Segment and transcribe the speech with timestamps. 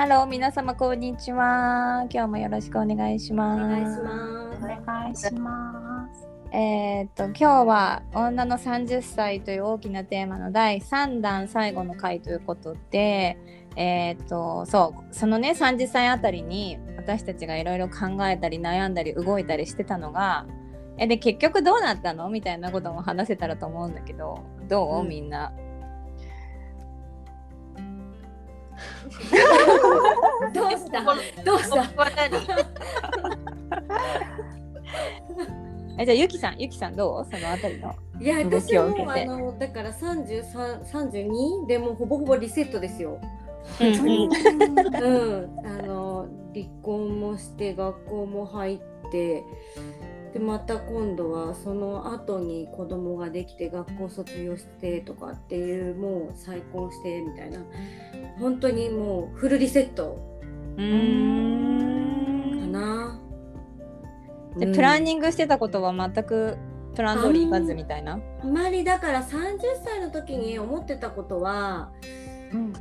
[0.00, 4.64] ハロー皆様こんにちは今日もよろしくお願いしおます願いします。
[4.64, 6.56] お願いします。
[6.56, 13.36] えーっと今日は「女の30歳」という大きなテーマの第3弾最後の回ということで
[13.76, 20.46] えーっとそうそのね30歳あたりに私たちがいろいろ考えたり悩んだり動いたりしてたのが
[20.96, 22.30] えで結局どうなったの？
[22.30, 25.52] みたいなことも話せたらと思うんだけどどう、うんみんな。
[30.54, 31.04] どうした？
[31.44, 31.82] どうした？
[35.98, 37.24] えじゃあゆきさんゆきさんどう？
[37.30, 37.94] そのあたりの。
[38.20, 43.20] いや、動私はもあのだから33、32でもうほぼほぼリセットですよ。
[43.80, 43.96] うんうん、
[45.66, 49.44] あの離婚もして学校も入って
[50.32, 57.58] でまた今度はその後に子供ができて学校卒業してとかっていうもう再婚してみたいな。
[58.38, 60.18] 本当にもうフルリセット。
[60.76, 62.60] うーん。
[62.60, 63.20] かな。
[64.54, 64.60] うん。
[64.60, 66.56] でプランニングしてたことは全く
[66.94, 68.20] プラン通りいかずみたいな？
[68.42, 71.90] あんまりだから30歳の時に思ってたことは
[72.52, 72.72] うん。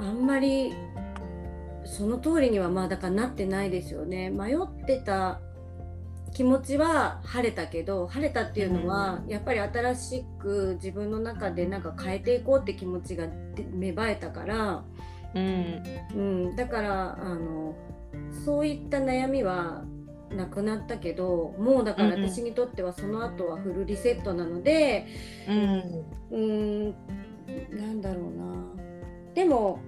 [0.00, 0.74] あんまり
[1.84, 4.28] その通りにはまあだからなってないですよね。
[4.30, 5.40] 迷ってた
[6.36, 14.84] 気持ちは晴れたけど晴れたっていうのは、やっぱり新しく自分の中でなんか変えていこうって気持ちがで芽生えたから、
[15.34, 15.82] うん。
[16.14, 16.18] う
[16.52, 17.74] ん、だからあの
[18.44, 19.84] そういった悩みは
[20.30, 25.06] なくなったけどもうだから私にとってはその後はフルリセットなので、
[25.48, 25.56] うん。
[26.32, 26.94] うーん。
[27.78, 29.32] なんだろうな。
[29.32, 29.80] でも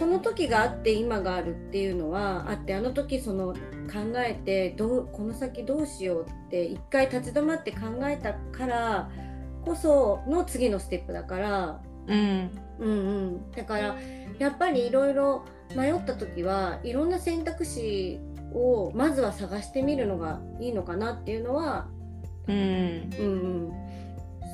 [0.00, 9.10] その時があって今があるっていうのはあってあの時その考えてどうこの先どうしようって一回立ち止まって考えたから
[9.62, 12.50] こその次のステップだから、うん。
[12.78, 13.96] うんうん、だから
[14.38, 15.44] やっぱりいろいろ
[15.76, 18.20] 迷った時はいろんな選択肢
[18.54, 21.88] をまずは探してみるのがいいのかなっていうのは、
[22.48, 22.56] うん。
[22.56, 23.72] うんうん、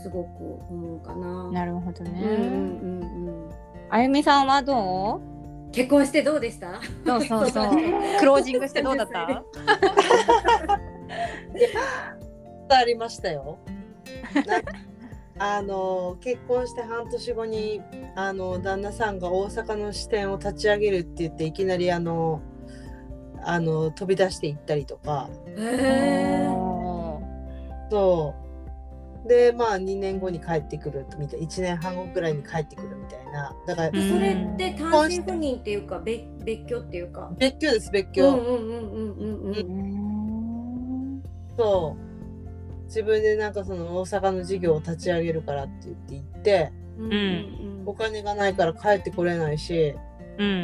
[0.02, 0.28] すごく
[0.68, 1.52] 思うかな。
[1.52, 2.20] なるほどね。
[2.20, 3.50] うんうんうんうん。
[3.90, 5.35] あゆみさんはど
[5.76, 6.70] 結婚してどうでした？
[6.70, 6.72] う？
[7.04, 7.70] そうそうそう。
[8.18, 9.44] クロージングしてどうだった？
[12.70, 13.58] ありましたよ。
[14.46, 14.62] な
[15.58, 17.82] あの結婚して半年後に
[18.14, 22.40] あの旦那さんが大阪の支店を立ち上げるって言っていきなりあの
[23.44, 25.28] あの飛び出していったりとか
[27.90, 28.45] そう
[29.26, 33.54] でまあ2年後に帰ってくるみたい1年半後くらいに帰ってくるみたいな。
[33.66, 34.08] だからうん。
[34.08, 37.30] それって単身赴任っていうか別別居っていうか。
[37.38, 39.52] 別居です別う居、んうんうんうんうんうん。
[39.52, 39.62] ーう
[41.18, 41.22] ん。
[41.56, 42.84] そう。
[42.86, 47.10] 自分でなんかその大阪の事業を立ち上げるからって言って行ってうん。
[47.82, 49.94] んお金がないから帰ってこれないし
[50.38, 50.62] うん。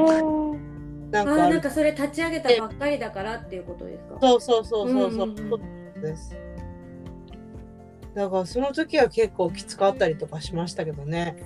[1.10, 4.18] なんかなんかそれ立ち上げたばっかりだからっていうことですか？
[4.20, 5.36] そうそうそうそうそう,、んんん。
[5.50, 6.36] そうです
[8.14, 11.36] だからその時は結構きつかったりとかしましたけどね。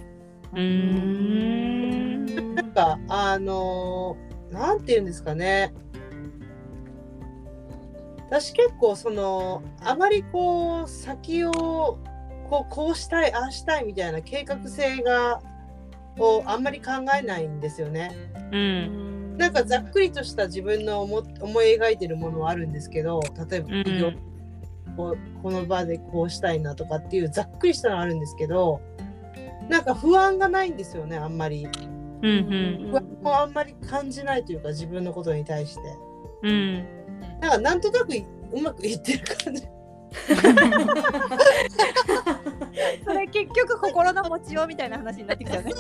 [0.53, 2.55] うーん。
[2.55, 5.75] なんかあのーなんて言うんですかね。
[8.29, 11.53] 私結構そのあまりこう先を
[12.49, 15.41] こうこうしたいああしたいみたいな計画性が
[16.19, 18.11] をあんまり考えないんですよね。
[18.53, 19.37] うん。
[19.37, 24.13] なんかざっくりとした自分の思思い描いてるものはあるんですけど例えば企業、
[24.97, 28.81] こうこの場でこうしたいなとかっていうざっくりしたのはあるんですけど
[29.69, 31.69] なんか不安がないんですよねあんまり。
[32.23, 32.31] うんう
[32.89, 35.81] ん不安もあんまり感じないというか自分のことに対して。
[36.43, 36.85] うん
[37.41, 38.13] なんかなんとなく
[38.53, 39.63] うまくいってる感じ。
[43.05, 45.71] それ結局心の持ちようみたいな話になってきちゃうね。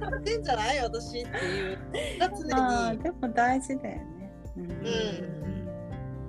[0.00, 0.78] やってんじゃない？
[0.80, 1.78] 私っていう。
[2.18, 2.52] が常に。
[2.54, 4.32] あーでも大事だよね。
[4.56, 5.47] うんうん。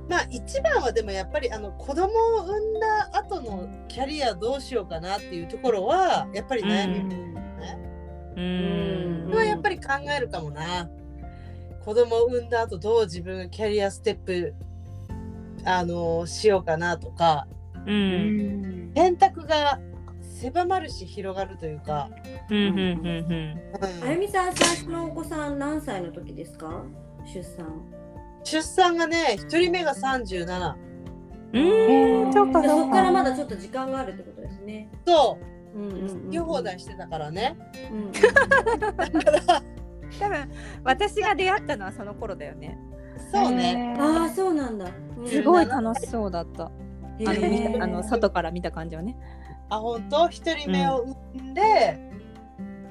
[0.09, 7.15] まあ一番はでもやっぱりあの子供を産んだ後のキャリアどうしようかなっていうところはやっぱり悩み、
[8.35, 9.25] うん。
[9.25, 10.89] それはやっぱり考えるかもな。
[11.85, 14.53] 子供を産んだ後どう自分がキャリアステップ
[15.63, 17.47] あのしようかなとか。
[17.85, 18.89] ううん。
[18.89, 19.79] ん選択が
[20.21, 22.09] 狭まるし広がるというか、
[22.49, 22.77] うんうんうん。
[22.77, 24.03] うん。
[24.03, 26.83] あゆみさん最初のお子さん何歳の時ですか？
[27.31, 27.83] 出産
[28.51, 30.75] 出産がね1人目が37
[31.53, 31.61] うん。
[31.61, 34.89] うーんそうかでそこからまだちょっと時間があるってことですね。
[35.05, 35.45] そう。
[35.77, 37.55] うんうんうん好き放題してたからね、
[37.91, 38.31] うんうんだか
[39.31, 39.63] ら
[40.19, 40.51] 多分
[40.83, 42.77] 私が出会ったのはその頃だよね。
[43.31, 44.87] そうね、ああそうなんだ。
[45.27, 46.63] すごい楽しそうだった。
[46.65, 46.71] あ
[47.19, 49.15] のあの外から見た感じはね。
[49.69, 51.05] あ本当？1人目を
[51.35, 51.61] 産んで、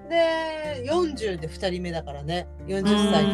[0.08, 2.46] で40で2人目だからね。
[2.66, 3.24] 40歳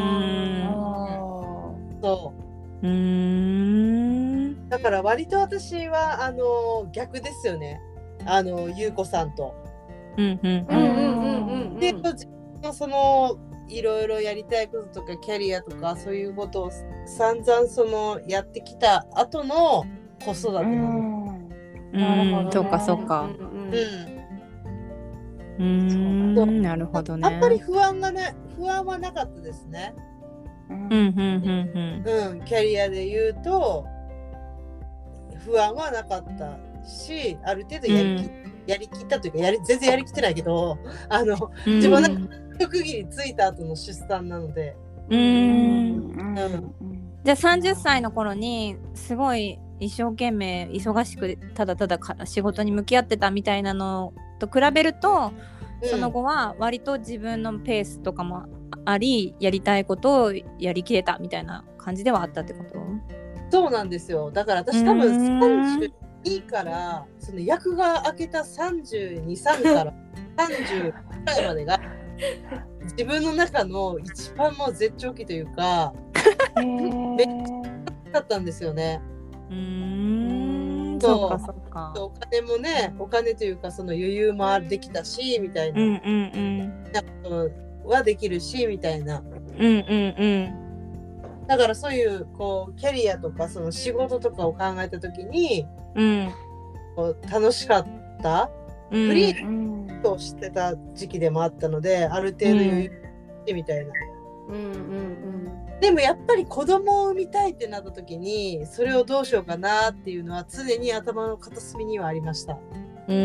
[2.04, 2.34] そ
[2.82, 2.86] う。
[2.86, 4.68] うーん。
[4.68, 7.80] だから割と私はあの逆ですよね。
[8.26, 9.54] あの優子さんと。
[10.18, 11.80] うんうんうんうんうんうん。
[11.80, 16.70] で自分のそのいろいろやりたいこととかキャリアとかそういうことを
[17.06, 19.84] 散々そのやってきた後の
[20.22, 21.38] 子育てなの。
[21.92, 22.50] なるほどね。
[22.52, 23.22] そうかそうか。
[23.22, 23.76] うんうんう
[25.56, 26.46] うーそう。
[26.46, 27.28] んなるほどん、ね。
[27.28, 29.94] あんまり不安がね不安はなかったですね。
[30.70, 30.86] うん。
[30.86, 30.94] うんう
[32.02, 33.86] んうん、キャリアで言うと
[35.44, 38.30] 不安はなかったしある程度やり
[38.66, 40.78] き,、やりきったというかやり全然やりきってないけど
[41.08, 41.76] あのうん。
[41.76, 42.08] 自分の
[42.54, 44.76] 一区切りついた後の出産なので。
[45.08, 46.34] うーん。
[46.34, 46.74] ん。
[47.24, 55.32] じゃあ30歳の頃にすごい一生懸命忙しくただただか仕事に向き合ってたみたいなのと比べると、
[55.82, 58.46] その後は割と自分のペースとかも
[58.84, 62.78] ありやりたいことをやりきれたみたいな感じではあったってこと？
[63.50, 64.30] そうなんですよ。
[64.30, 65.40] だから私多う分ん
[65.80, 69.92] 32からその役が明けた323から
[70.36, 70.94] 30く
[71.26, 71.80] らいまでが
[72.96, 75.92] 自分の中の一番もう絶頂期というか
[78.12, 79.00] だったんですよね。
[79.50, 81.00] うーん。
[81.00, 81.40] そう。
[81.96, 85.80] そうお金もねお金というかその余裕もできたしみたいな。
[85.80, 89.22] うんうんうんはできるしみたいな。
[89.58, 91.46] うんうんうん。
[91.46, 96.30] だからそういうこうキャリアとかその仕事とかを考えた時にうん
[96.96, 97.86] こう楽しかっ
[98.22, 98.50] た？
[98.90, 99.08] うん。
[99.08, 102.90] フリーとしてた時期でもあったのである程度余裕し
[103.46, 103.92] てみたいな。
[104.48, 104.54] うん。
[104.54, 105.50] うん
[105.80, 112.54] でもやっぱり子供を産みたいってなった時にそれをどうしようかなっていうのは常に頭の片隅にはありました。
[112.54, 112.58] う
[113.08, 113.16] うん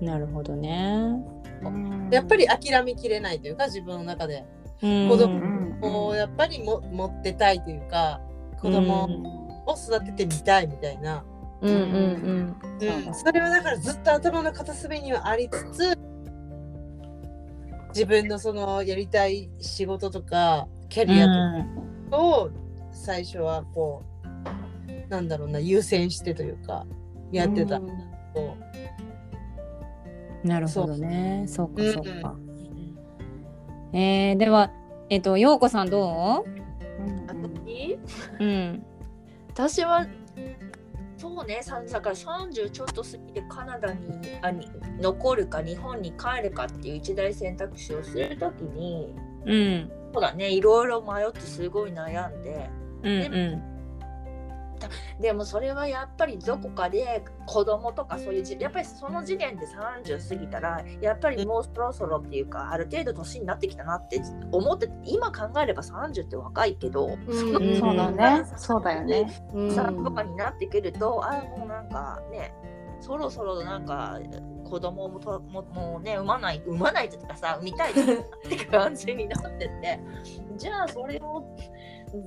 [0.00, 0.04] ん。
[0.04, 1.24] なるほどね
[2.10, 4.44] やっぱり諦めきれないというか自分の中で。
[4.82, 8.20] 子子供こうやっぱりも持ってたいというか
[8.60, 9.04] 子供
[9.64, 11.24] を育ててみたいみたいな、
[11.60, 13.14] うんうんうん。
[13.14, 15.98] それはだからずっと頭の片隅にはありつつ
[17.90, 21.26] 自分のそのやりたい仕事とかキャうんリア
[22.10, 22.50] とかを
[22.90, 24.02] 最初はこ
[24.88, 26.86] うなんだろうな優先してというか
[27.30, 27.80] やってた。
[27.80, 28.56] こ
[30.44, 31.44] なるほどね。
[31.46, 31.92] そうかうん。
[31.92, 32.36] そうか。
[33.92, 34.70] えー、では
[35.10, 36.44] えっ、と陽子さんど
[37.26, 37.98] 私？
[38.40, 38.86] ううん。
[39.50, 40.06] 私は
[41.18, 43.98] そうねさだから30ちょっと過ぎてカナダに
[44.40, 44.68] あに
[45.00, 49.14] 残るか日本に帰るかっていう一大選択肢をするときに
[49.46, 49.90] うん。
[50.12, 52.70] そうだねいろいろ迷ってすごい悩んで
[53.02, 53.71] うんうん
[55.20, 64.20] でもそれはやっぱりどこかで子供とかそういうじやっぱりその時点で30過ぎたらやっぱりもうそろそろっていうかある程度年になってきたなって
[64.50, 68.44] 思って今考えれば30って若いけど、うんそうだね。
[68.56, 69.44] そうだよね。
[69.52, 69.68] うん。
[69.68, 72.52] 3とかになってくると、あもうなんかね
[73.00, 74.18] そろそろなんか
[74.64, 77.94] 子供もとももうね産まない産まないとかさ産みたいっ
[78.48, 80.00] て感じになってて。
[80.56, 81.44] じゃあそれを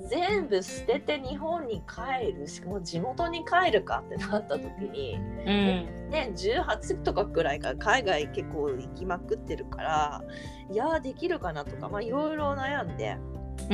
[0.10, 10.24] 全部捨てて日本に帰るしかも地元に帰るかってなった時に、うんね、18とかくらいから海外結構行きまくってるから
[10.72, 13.18] いやーできるかなとかまあいろいろ悩んで。
[13.70, 13.74] う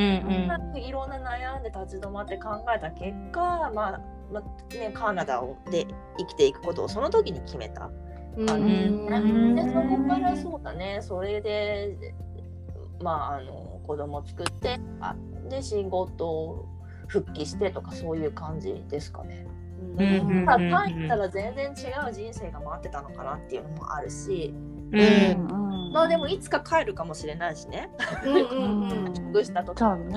[0.76, 3.40] いろんな悩んで立ち止まって考えた結果、
[3.74, 4.00] まあ
[4.32, 5.86] まあね、カナダをで
[6.18, 7.90] 生きていくことをその時に決めた。
[8.36, 12.14] うんうんでそこからそうだねそれで、
[13.02, 15.14] まあ、あの子供作ってあ
[15.48, 16.66] で仕事を
[17.06, 19.46] 復帰してとかそういう感じですかね。
[19.46, 24.54] うんうんただ帰ったら全然違う人生が待ってたのかなっていうのもあるし、
[24.92, 25.92] うん。
[25.92, 27.90] まあでもいつか帰るかもしれないしね。
[28.24, 29.14] うんうんうん。
[29.14, 30.14] 復帰した時そうね。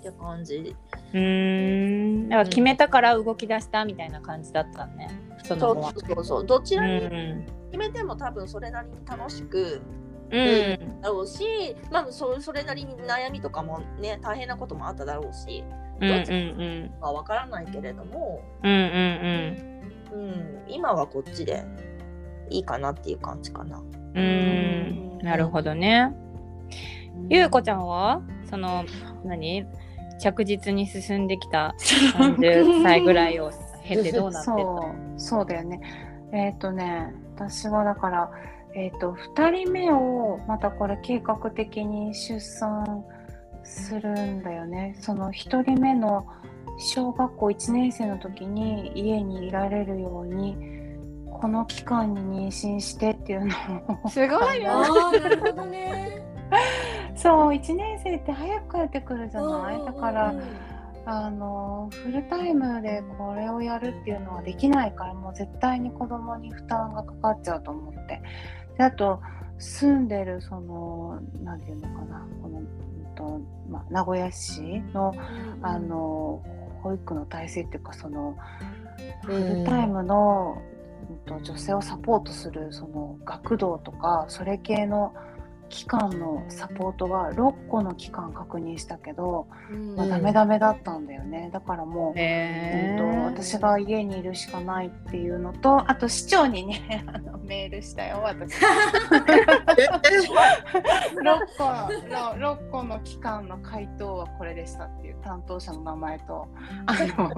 [0.00, 0.76] って感じ。
[1.14, 2.28] うん。
[2.28, 5.08] だから決めたから動き出したみたいな感じだったね。
[5.44, 6.46] そのそうそうそう。
[6.46, 9.99] どちうらにん決めても多分それなりに楽しくうん
[10.30, 15.64] だろうし、まあそそれなりに悩みとかもね大変なこともあっただろうし
[16.00, 16.90] うんうんうん。
[17.00, 18.42] まあわからないけれども。
[18.62, 19.80] うんうん
[20.12, 21.64] うん、今はこっちで
[22.48, 23.78] いいかなっていう感じかな。
[23.78, 25.18] うーん。
[25.18, 26.12] なるほどね。
[27.28, 28.84] ゆうこちゃんはその
[29.24, 29.66] 何？
[30.18, 33.50] 着実に進んできた30歳ぐらいを
[33.82, 35.20] 経てどうなってった そう。
[35.20, 35.80] そうだよね。
[36.32, 38.30] えっ、とね私はだから
[38.74, 43.04] えっ、と2人目をまたこれ計画的に出産
[43.62, 44.96] するんだよね。
[45.00, 46.26] その1人目の
[46.78, 50.56] 小学校1年生の時に家にいられるように
[51.30, 53.54] この期間に妊娠してっていうの
[54.04, 54.08] を。
[54.08, 56.22] すごいああなるほどね。
[57.14, 59.84] そう1年生って早く帰ってくるじゃない？
[59.84, 60.40] だからうん
[61.06, 68.22] あのフルタイムでこれをやるっていうのはできないからもう絶対に子供に負担がかかっちゃうと思って
[68.80, 69.20] であと
[69.58, 72.26] 住んでるそのなんていうのかな。
[72.40, 72.66] この、うん
[73.14, 74.62] とまあ、名古屋市
[74.94, 75.14] の
[75.60, 76.42] あの
[76.82, 78.38] 保育の体制っていうかその
[79.22, 80.70] フルタイムの、うん
[81.26, 85.12] と女性をサポートするその学童とかそれ系の
[85.70, 89.96] 機関のサポートが6個の機関確認したけど、うん。
[89.96, 91.48] まあ、ダメダメだったんだよね。
[91.52, 98.54] だからもう、へうんと私が家にいるしかないっていうのとあと市長にね あのメールしたよ私。
[98.56, 98.66] 6
[101.56, 101.64] 個
[102.08, 106.48] の6個の機関の回答はこれでしたっていう担当者の名前と
[106.86, 107.30] あの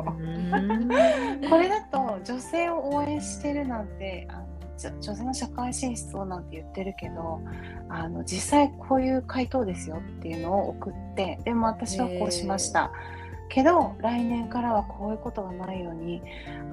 [1.48, 4.51] これだと女性を応援してるなんてあの
[5.00, 7.40] 女性の社会進出をなんて言ってるけど
[7.88, 12.90] あの実際こういう回答ですよっていうのを送ってでも私はこうしました。
[13.54, 16.22] けど来年からはこういうことがないように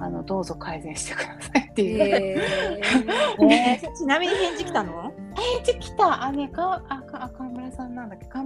[0.00, 2.02] あのどうぞ改善してくださいっていう。
[2.02, 2.36] へ
[3.76, 5.12] えーちなみに返事来たの？
[5.58, 6.99] えじゃ来たあねかあ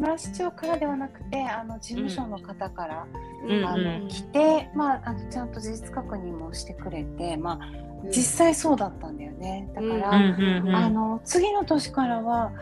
[0.05, 3.07] 村市長からではなくてあの事務所の方から、
[3.49, 3.65] うん。
[3.65, 4.03] あうん。
[4.03, 7.61] の来て、まあ、あのちゃんと事実確認もしてくれて、まあ、
[8.09, 9.71] 実際そうだったんだよね。
[9.75, 12.53] だから、うんうんあの次の年からは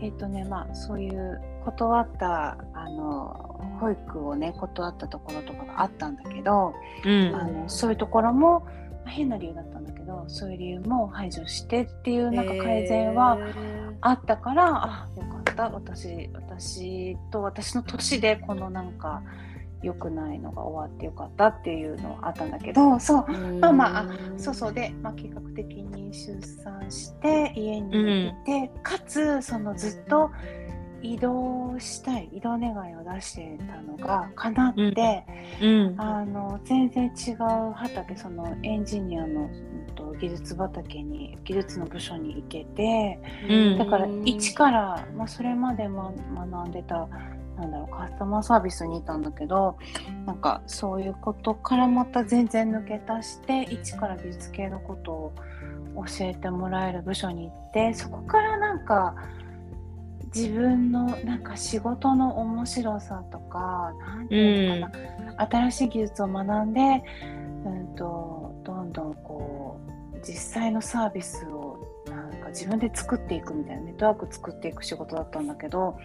[0.00, 6.74] えっ、とねまあそういう断ったあの保育をね断ったところとかがあったんだけど、
[7.04, 7.34] うん。
[7.34, 8.66] あのそういうところもま
[9.06, 13.38] あ変な理由だったんだけどそういう理由も排除してっていうなんか改善は
[14.00, 19.22] あったから、あよかった私私と私の年でこのなんか
[19.84, 23.32] 良くないのが終わってよかったっていうのはあったんだけどそう。
[23.60, 24.06] まあまああ
[24.38, 24.72] そうそう。
[24.72, 30.30] で、まあ、計画的に出産して家にいて、かつそのずっと
[31.02, 35.26] 移動したい移動願いを出してたのが叶って、
[35.60, 35.94] うん。
[35.98, 39.50] あの全然違う畑そのエンジニアの、
[40.20, 43.18] 技術畑に技術の部署に行けて
[43.48, 43.78] うん。
[43.78, 47.08] だから一から、まあ、それまで、ま、学んでた
[47.56, 49.78] なんだろうカスタマーサービスにいたんだけど
[50.26, 55.34] なんかそういうことからまた全然抜け出して一から技術系のことを
[55.94, 59.14] 教えてもらえる部署に行ってそこからなんか
[60.34, 64.98] 自分のなんか仕事の面白さとかなんていうのか
[65.36, 66.80] な、新しい技術を学んで、
[67.64, 69.63] うん、とどんどんこう
[70.26, 75.98] 実際のサービスをなんか自分で作っていくみたいなネットワーク作っていく仕事だったんだけど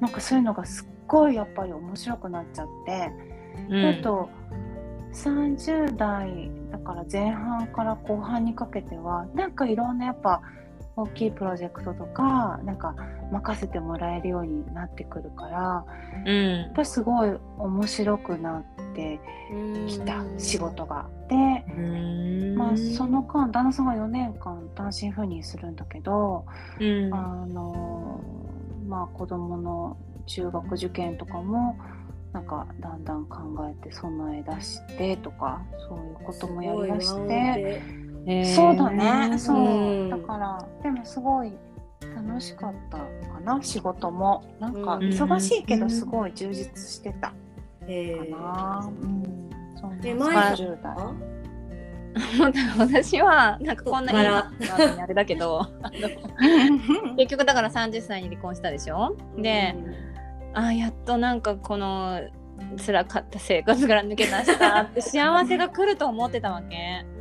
[0.00, 3.10] なんかそういうのがすっごいやっぱり面白くなっちゃって、
[3.68, 3.84] うん。
[3.86, 4.28] あと
[5.12, 10.42] 30代だから前半から後半にかけてはなんかいろんなやっぱ
[10.96, 12.94] 大きいプロジェクトとかなんか
[13.32, 15.84] 任せてもらえるようになってくるから
[16.24, 19.18] うんやっぱりすごい面白くなって
[19.88, 21.08] きた仕事が。
[21.28, 21.36] で、
[21.76, 26.44] うんまあ、その間旦那さんが4年間単身赴任するんだけど、
[26.78, 28.20] うんあの
[28.86, 29.96] まあ子供の
[30.26, 31.76] 中学受験とかも
[32.32, 33.38] なんかだんだん考
[33.70, 38.03] えて備え出してとかそういうこともやりだして。
[38.44, 40.10] そうだね、そう、うん。
[40.10, 41.52] だからでもすごい
[42.16, 43.04] 楽しかったか
[43.44, 44.44] な仕事も。
[44.60, 45.02] なんかうん。
[45.02, 47.34] 忙しいけどすごい充実してたか
[47.86, 49.50] へな、うん。
[50.02, 50.94] え舞さん10代。
[50.94, 51.14] は
[52.78, 55.66] 私はなんかこんなそっからいいなあれだけど。
[57.18, 59.16] 結局だから30歳に離婚したでしょ？
[59.36, 59.74] で、
[60.54, 62.20] あやっとなんかこの
[62.84, 64.82] 辛かった生活から抜け出した。
[64.82, 66.76] っ て幸せが来ると思ってたわけ。
[67.04, 67.13] うんうんうん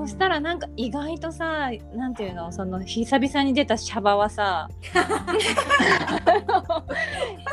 [0.00, 4.70] そしたらなんか意外とさなんていうのその久々に出たシャバはさ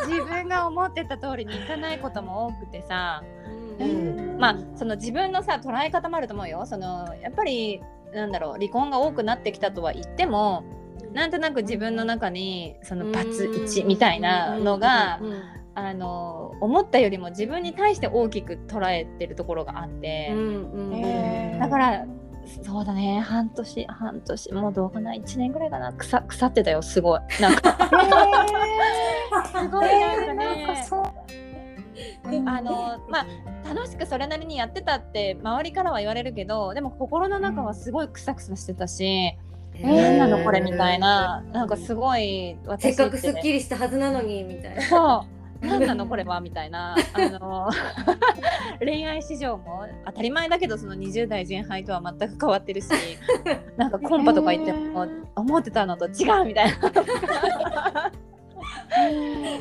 [0.08, 3.22] 自分が思ってた通りにいかないことも多くてさ
[3.80, 4.38] うん。
[4.40, 6.66] まあその自分のさ捉え方もあると思うよ。
[6.66, 7.82] そのやっぱり
[8.14, 10.64] なんだろう離婚が多くなってきたとは言っても
[11.12, 15.42] なんとなく自分の中にそのバツ1みたいなのがうん
[15.76, 20.30] あの思ったよりも自分に対して大きく捉えてるところがあって。
[20.32, 21.60] うんうん。
[21.60, 22.06] だから
[22.64, 23.20] そうだね。
[23.20, 24.54] 半年半年。
[24.54, 25.92] もうどうかな1年ぐらいかな。
[25.94, 26.82] 腐腐ってたよ。
[26.82, 27.20] すごい。
[27.40, 27.78] なんか。
[29.60, 30.68] すごいなんかね。
[32.46, 39.38] あのまあ楽しくそれなりにやってたって周りからは言われるけどでも心の中はすごいクサクサしてたし、え
[39.84, 41.44] 何なのこれみたいな。
[41.52, 44.82] なんかすごい私せっかくすっきりしたはずなのにみたいな。
[44.84, 46.06] そう何なの？
[46.08, 46.40] これは？
[46.42, 46.96] みたいな。
[47.14, 47.70] あの
[48.80, 52.90] 恋愛市場も当たり前だけどその20代前半とは全く変わってるし
[53.78, 56.92] なんかコンパとか行っても思ってたのと違うみたいな。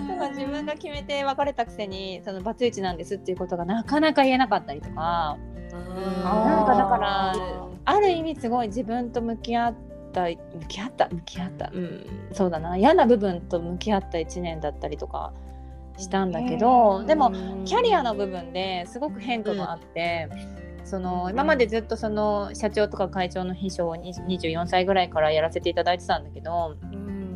[0.08, 5.36] なんか自分が決めて別れたくせにそのバツイチなんですっていうことがなかなか言えなかったりとか。
[6.24, 7.34] なんかだから
[7.84, 9.74] ある意味すごい自分と向き合っ
[10.12, 10.36] た向
[10.68, 11.08] き合った？
[11.10, 11.70] 向き合った？
[11.72, 12.06] うん。
[12.32, 12.76] そうだな。
[12.76, 15.32] 嫌な部分と向き合った1年だったりとか
[15.96, 17.32] したんだけどでも
[17.64, 20.28] キャリアの部分ですごく変化があって、
[20.84, 26.76] その今までずっとその社長とか会長の秘書を20 24歳ぐらいからやらせていただいてたんだけど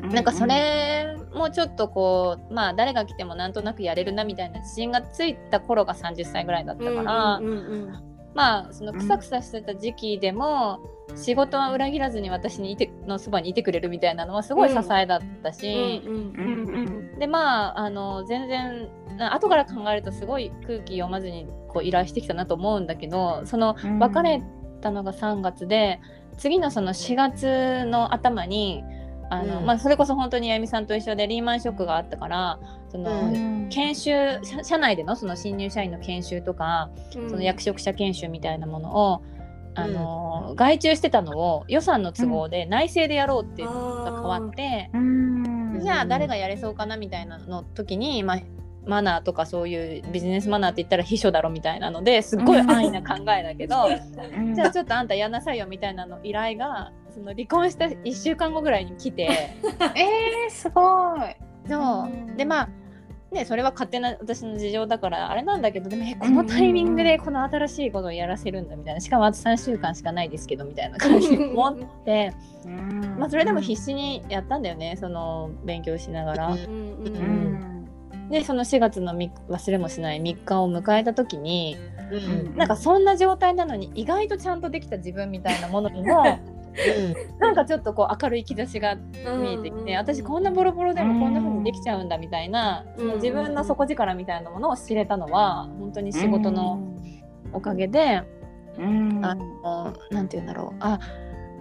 [0.02, 7.40] なんかそれもちょっとこうまあ誰が来てもなんとなくやれるなみたいな自信がついた頃が30歳ぐらいだったから、
[8.34, 10.80] まあそのクサクサしてた時期でも、
[11.16, 16.02] 仕事は裏切らずに私にいてのそばにいてくれるみたいなのはすごい支えだったし。
[17.18, 23.98] でまああの全然な後から考えるとすごい空気読まずにこう依頼してきたなと思うんだけどそのうん。
[23.98, 24.42] 別れ
[24.80, 26.00] たのが3月で
[26.38, 28.82] 次のその4月の頭に
[29.28, 29.66] あの、うん。
[29.66, 32.58] まあ、それこそ本当にあゆみさんと一緒でリーマンショックがあったから
[32.90, 33.68] その、うん。
[33.70, 39.22] 研修社社内でのその新入社員の研修とか、その役職者研修みたいなものを
[39.74, 44.90] あの、外注してたのを予算の都合で内政でやろうっていうのが変わって。
[45.80, 48.38] じゃあ誰がやれそうかなみたいなの時に、まあ、
[48.86, 53.88] マナーとかそういうビジネスマナーって言ったら秘書だろみたいなのですっごい安易な考えだけど、
[54.54, 59.22] じゃあちょっとあんたやんなさいよみたいなの依頼がその離婚した1週間後ぐらいに来て
[59.96, 61.20] えー、すごい。
[61.68, 62.36] そう。
[62.36, 62.68] でまあ
[63.32, 69.00] ねそれは勝手な私の事情だからあれなんだけどでもえこのタイミングでこの新しいことをやらせるんだみたいな。
[69.00, 72.32] しかもあと3週間しかないですけどみたいな感じで 思って。
[73.18, 76.48] まあそれでも必死にやったんだよねその勉強しながら。
[76.48, 77.70] うん
[78.30, 81.76] でその4月のみ忘れもしない3日を迎えた時に
[82.12, 86.38] うんなんかそんな状態なのに意外とちゃんとできた自分みたいなものにも
[87.38, 96.80] なんかちょっとこう明るい兆しが見えてきて私こんなボロボロでもこんな風にできちゃうんだみたいなその自分の底力みたいなものを知れたのは本当に仕事の
[97.52, 98.22] おかげで
[98.78, 99.24] うん。
[99.24, 99.92] あの
[100.26, 100.76] て言うんだろう。
[100.80, 100.98] あ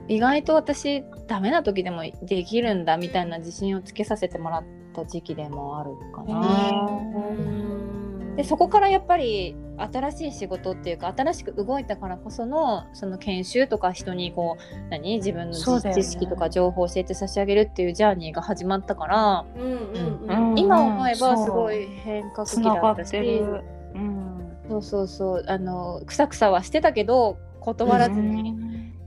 [0.08, 7.99] 意外と私ダメな時でもできるんだみたいな自信をつけさせてもらった時期でもあるかな。
[8.40, 15.18] でそこからやっぱり新しい仕事っていうか新しく動いたからこそのその研修とか人にこう何？
[15.18, 23.62] 自分の知識とか情報を教えて差し上げるっていうジャーニーが始まったから、うん今思えばすごい変革期だったしてる。
[23.94, 24.58] うん。
[24.70, 25.46] そうそうそう。
[25.46, 28.56] あのくさくさはしてたけど断らずに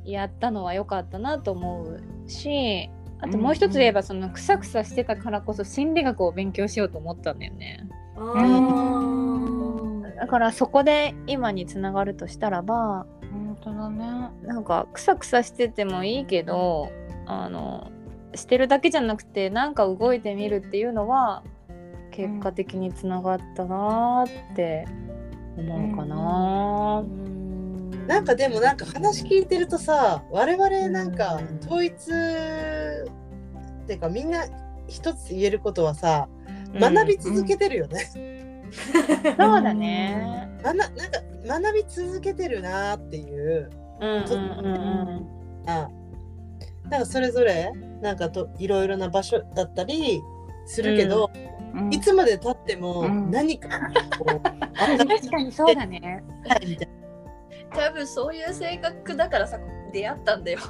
[0.04, 2.90] やったのは良かったなと思うし
[3.22, 7.88] あともう一つ言えばそのくさくさしてたからこそ心理学を勉強しようと思ったんだよね。
[10.16, 14.30] だからそこで今につながるとしたらば本当だね。
[14.42, 16.90] なんかくさくさしててもいいけど
[17.26, 17.90] あの
[18.35, 21.42] してるだけじゃなくてなんか動いてみるっていうのは
[22.12, 24.87] 結果的につながったなーって
[25.56, 27.04] 思うかな。
[28.06, 31.96] なんかでもなんか話聞いてるとさ我々なんか統一っ
[33.87, 34.44] ていうかみんな
[34.88, 36.28] 一つ言えることはさ
[36.74, 38.11] 学び続けてるよね。
[38.72, 40.48] そうだね。
[40.62, 44.68] 学なんか学び続けてるなっていううんうんう
[45.66, 45.88] んあ
[46.88, 50.20] なんかそれぞれなんかといろいろな場所だったり
[50.66, 51.30] するけど、
[51.90, 53.68] いつまでたってもうん何か
[54.18, 54.40] こう、うん。
[55.08, 56.22] 確かにそうだね。
[56.66, 56.88] みたい
[57.74, 59.58] 多分そういう性格だからさ
[59.92, 60.59] 出会ったんだよ。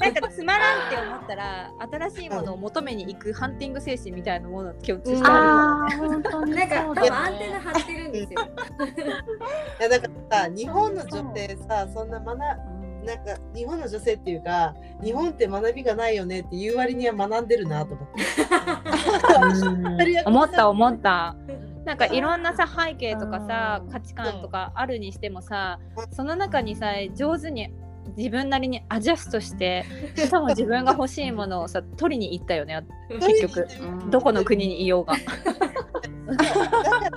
[0.00, 1.70] なんかつまらんって思ったら
[2.10, 8.40] 新しいものを求めに行くハンティング精神みたいなものを共通してあああ本当になんか多分アンテナ張ってるんですよ。
[8.40, 8.90] ない
[9.80, 12.38] やだからさ日本の女性さそんな学
[13.04, 18.08] なんか日本の女性っていうか日本って学びがないよねっていう割には学んでるなと思っ
[19.98, 20.04] て。
[20.04, 21.36] る思った思った。
[21.88, 25.80] なんかいろんなさ背景とかさ価値観とかあるにしてもさ
[26.12, 27.72] その中にさ上手に
[28.14, 33.66] 自分なりにアジャストして しかも自分が欲しいものをさ取りに行ったよね結局。
[34.10, 35.14] どこの国にいようが。
[36.26, 37.10] だか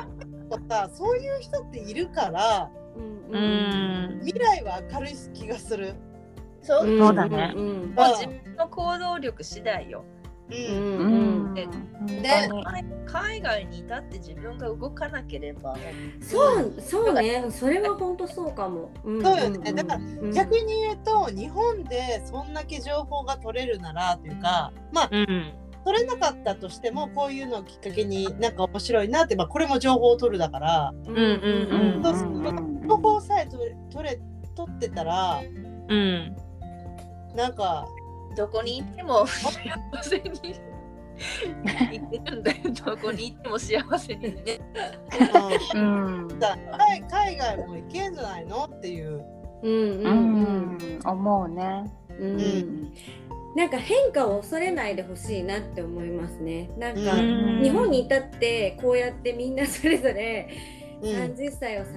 [0.70, 2.70] らさそういう人っているから
[3.30, 3.38] う。
[3.38, 5.96] ん未来は明るい気がする。
[6.62, 7.54] そう、だね。
[7.58, 10.06] 自分の行動力次第よ。
[10.52, 10.82] う。
[10.82, 11.08] う
[11.50, 11.54] ん。
[11.54, 11.68] で
[12.22, 12.50] で
[13.06, 15.76] 海外にいたって自分が動かなければ、
[16.22, 17.46] そうそうね。
[17.50, 18.90] それは本当そうかも。
[19.04, 19.74] うんそうよね。
[19.74, 20.32] だからうん。
[20.32, 25.54] 逆に言うと日本でそんだけ情報が取れるならというかまあうん。
[25.84, 30.94] 取れなかったとしてもこういうのをきっかけになんか面白いなって、まあ、これも情報を取るだから。
[31.08, 31.22] うんうん
[31.96, 32.04] うん。
[32.04, 34.20] そうそう情報さえ取れ取れ
[34.56, 35.42] 取ってたら
[35.90, 36.36] うん。
[37.36, 37.88] なんか
[38.36, 39.52] どこに行っても幸
[40.04, 40.24] せに
[42.00, 42.58] 行ってるんだよ。
[42.86, 44.60] どこに行っても幸せにね。
[45.76, 49.24] うん海海外も行けんじゃないのっていう。
[49.64, 52.94] うんうんううんん思うねうんん
[53.56, 56.72] なんか変化を恐れないでほしいなって思いますね。
[56.80, 60.50] なんか、うん日本にいたってこうやってみんなそれぞれ
[61.02, 61.10] うん。
[61.10, 61.90] 30歳を境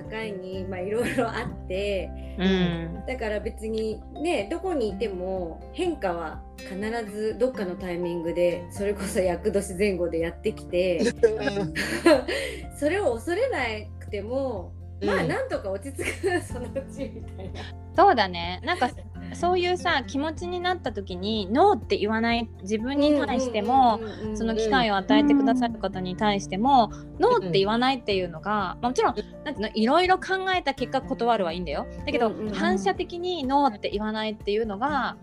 [0.42, 3.02] にまあいろいろあってうん。
[3.06, 6.76] だから別にねどこにいても変化は必
[7.10, 11.00] ずどっかのタイミングでそれこそ厄年前後でやってきて
[12.78, 13.58] それを恐れな
[14.00, 17.60] くてもまあうんなんとか落ち着くそのうちみたいな。
[17.96, 18.60] そうだね。
[18.64, 18.90] なんか
[19.34, 24.00] そういうさ気持ちになった時にノーって言わない自分に対しても、
[24.34, 31.86] その機会を与えてくださる方に対しても、ノーって言わないっていうのが、まあもちろんなんていうのいろいろ考えた結果断るはいいんだよ。
[32.04, 35.16] だけど、反射的にノーって言わないっていうのが、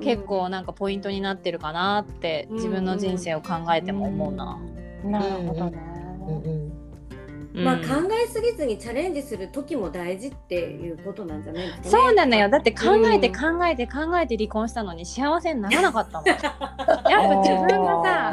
[0.00, 4.58] 結構なんかポイントになってるかなって、うん自分の人生を考えても思うな。
[5.04, 6.83] なるほどね
[7.62, 7.82] まあ考
[8.24, 11.90] えすぎずにチャレンジする時も大事っていうことなんじゃないですかね。
[11.90, 12.48] そうなのよ。
[12.48, 13.34] だって考えてうん。
[13.34, 16.26] 考えて考えて離婚したのに幸せにならなかったもん。
[16.28, 16.50] やっぱ
[17.42, 18.32] 自分がさ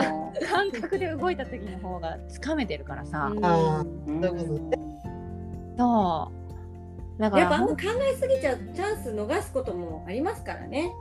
[0.49, 3.41] 感覚で動いた時の方がつかめてるからさ、そう
[7.21, 7.43] だから。
[7.43, 7.75] やっぱあんま考
[8.11, 10.91] えすぎちゃうチャンス逃すこともありますからね。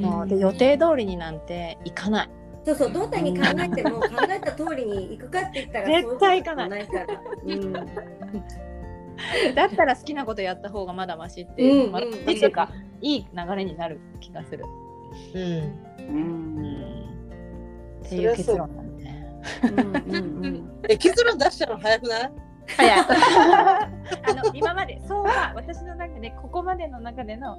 [0.00, 0.28] そう。
[0.28, 2.30] で予定通りになんていかない
[2.64, 6.86] そうそうどんなに考えても考えた通りに行くかって言ったら絶対行かない。
[6.86, 7.06] から。
[7.46, 7.72] うん。
[9.54, 12.70] だったら好きなことやった方がまだマシって、うんまだマシっていうか
[13.00, 14.64] いい流れになる気がする、
[15.34, 15.42] うん。
[15.42, 17.04] うん。
[18.04, 19.04] っていう結論なんで。
[19.04, 20.80] ねうんうんうん。
[20.88, 22.32] え結論出したの早くない？
[22.76, 23.00] 早い。
[23.06, 27.58] あの今までそうは私の中でここまでの中での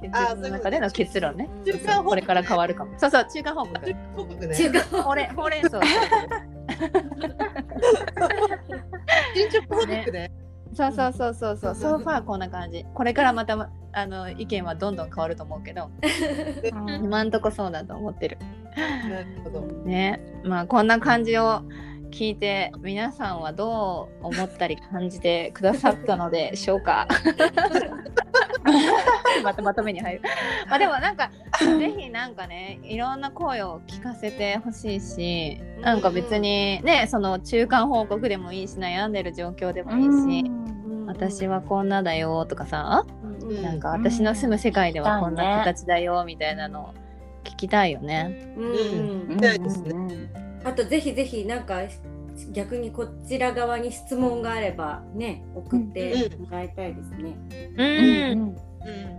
[0.00, 1.48] 結論の中での結論ね。
[1.64, 2.92] 中間これから変わるかも。
[2.98, 3.80] そうそう中間報告。
[3.80, 4.56] 中間報告ね。
[4.56, 5.02] 違う。
[5.02, 5.50] ほうれんほう。
[5.50, 5.80] れん草
[9.34, 10.32] 進捗報告ね。
[10.74, 11.74] そうそうそうそうそう。
[11.74, 12.84] ソファーこんな感じ。
[12.94, 15.90] これからまたあの意見はどんどん変わると思うけど。
[17.02, 18.38] 今んとこそうだと思ってる。
[18.76, 19.60] なるほど。
[19.84, 20.20] ね。
[20.42, 21.62] まあこんな感じを
[22.14, 27.08] 聞いて皆さんはどう思ったり感じてくださったのでしょうか？
[29.42, 30.20] またまとめに入る。
[30.70, 40.50] まあでもなんかぜひなんかねいろんな声を聞かせてほしいしなんか別にねその中間報告でもいいし悩んでる状況でもいいし、
[41.08, 43.04] 私はこんなだよとかさ、
[43.42, 43.60] うん。
[43.60, 46.94] なんか私の住む世界ではこんな形だよみたいなのを
[47.42, 48.54] 聞きたいよね。
[48.56, 48.64] うん。
[48.64, 49.28] うん。
[49.30, 51.82] 見たいですねあとぜひぜひなんか
[52.52, 57.36] 逆にこちら側に質問があればね送ってもらいたいですね。
[57.76, 58.56] うん、うん。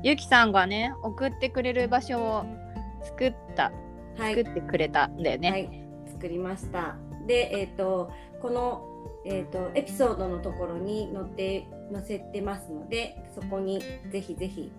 [0.03, 2.45] ゆきさんがね送ってくれる場所を
[3.03, 3.71] 作った
[4.17, 4.35] はい。
[4.35, 5.51] 作ってくれたんだよね。
[5.51, 5.69] はい、
[6.11, 6.95] 作りました。
[7.27, 8.85] で、えっ、とこの
[9.25, 13.81] えっ、とエピソードのところに載って載せてますので、そこに
[14.11, 14.71] ぜひぜひ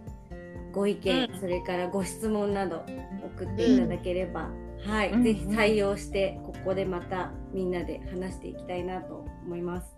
[0.72, 1.40] ご意見、うん。
[1.40, 2.84] それからご質問など
[3.36, 4.50] 送っていただければ、
[4.84, 9.96] はい、うんぜひ採用してここでまたみんなで話していきたいなと思います。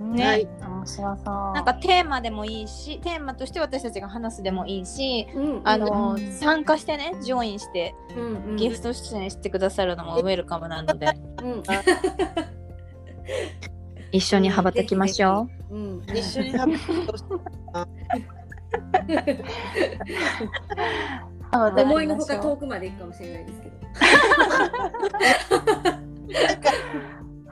[0.00, 0.26] ね。
[0.26, 0.46] はい。
[0.46, 1.24] 面白そう。
[1.54, 8.56] なんかテーマでもいいしテーマとして私たちが話すでもいいし、うんあの、うん参加してねジョインしてうんうん。
[8.56, 11.12] ゲスト出演してくださるのもウェルカムなので。
[11.42, 11.62] うん。
[14.12, 15.76] 一緒に羽ばたきましょう。
[15.76, 16.76] うん、一緒に食べ
[21.64, 23.76] 思いのほか遠くまで行くかもしれないですけど。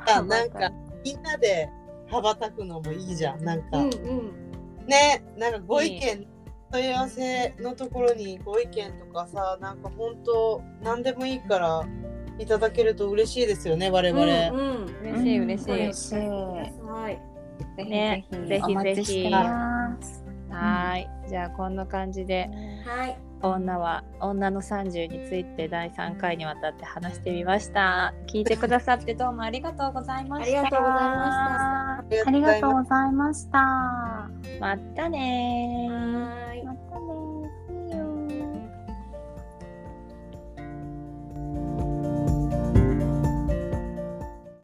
[0.07, 0.71] たなんか
[1.05, 1.69] みんなで
[2.11, 4.45] 羽ばたくのもいいじゃんなんか、うんうん
[4.87, 6.27] ねなんかご意見
[6.71, 11.83] 問い合わせのところにご意見とかさなんか本当何でもいいから
[12.39, 15.73] いただけると嬉しいですよね我々、うんうん嬉しい嬉しい。
[15.73, 16.17] 嬉しい
[16.83, 17.23] はい。
[17.77, 19.31] ぜひねぜひぜひ
[20.51, 22.51] はい、じゃあこんな感じで
[22.85, 23.19] はい。
[23.51, 28.15] 女は女の30について第3回にわたって話してみました。
[28.27, 30.61] 聞いてくださってどうもありがとうございました。
[30.61, 32.11] ありがとうございました。
[32.11, 33.59] りありがとうございました。
[34.61, 37.24] またねーはーい